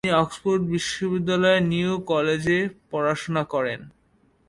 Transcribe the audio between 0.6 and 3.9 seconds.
বিশ্ববিদ্যালয়ের নিউ কলেজে পড়াশোনা করেন।